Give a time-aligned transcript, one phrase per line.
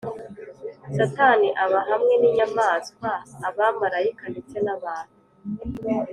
[0.95, 3.09] Satani aba hamwe n inyamaswa
[3.47, 5.15] abamarayika ndetse n’ abantu